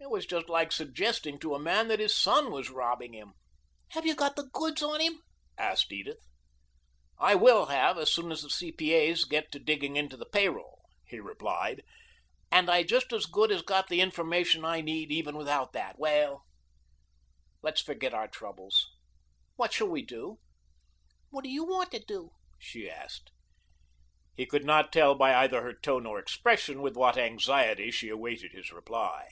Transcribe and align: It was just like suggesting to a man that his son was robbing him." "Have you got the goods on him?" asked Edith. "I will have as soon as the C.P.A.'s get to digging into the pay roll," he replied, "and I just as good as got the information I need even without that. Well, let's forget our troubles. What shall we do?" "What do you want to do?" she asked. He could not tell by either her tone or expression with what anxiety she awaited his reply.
It 0.00 0.10
was 0.10 0.24
just 0.26 0.48
like 0.48 0.72
suggesting 0.72 1.38
to 1.40 1.54
a 1.54 1.58
man 1.58 1.88
that 1.88 2.00
his 2.00 2.16
son 2.16 2.50
was 2.50 2.70
robbing 2.70 3.12
him." 3.12 3.34
"Have 3.90 4.06
you 4.06 4.14
got 4.14 4.36
the 4.36 4.44
goods 4.54 4.82
on 4.82 5.00
him?" 5.02 5.20
asked 5.58 5.92
Edith. 5.92 6.24
"I 7.18 7.34
will 7.34 7.66
have 7.66 7.98
as 7.98 8.10
soon 8.12 8.32
as 8.32 8.40
the 8.40 8.48
C.P.A.'s 8.48 9.26
get 9.26 9.52
to 9.52 9.58
digging 9.58 9.96
into 9.96 10.16
the 10.16 10.24
pay 10.26 10.48
roll," 10.48 10.80
he 11.04 11.20
replied, 11.20 11.82
"and 12.50 12.70
I 12.70 12.84
just 12.84 13.12
as 13.12 13.26
good 13.26 13.52
as 13.52 13.60
got 13.60 13.88
the 13.88 14.00
information 14.00 14.64
I 14.64 14.80
need 14.80 15.12
even 15.12 15.36
without 15.36 15.74
that. 15.74 15.98
Well, 15.98 16.46
let's 17.60 17.82
forget 17.82 18.14
our 18.14 18.28
troubles. 18.28 18.88
What 19.56 19.74
shall 19.74 19.88
we 19.88 20.00
do?" 20.00 20.38
"What 21.28 21.44
do 21.44 21.50
you 21.50 21.64
want 21.66 21.90
to 21.90 22.00
do?" 22.00 22.30
she 22.58 22.88
asked. 22.90 23.30
He 24.34 24.46
could 24.46 24.64
not 24.64 24.90
tell 24.90 25.14
by 25.14 25.34
either 25.34 25.60
her 25.62 25.74
tone 25.74 26.06
or 26.06 26.18
expression 26.18 26.80
with 26.80 26.96
what 26.96 27.18
anxiety 27.18 27.90
she 27.90 28.08
awaited 28.08 28.52
his 28.52 28.72
reply. 28.72 29.28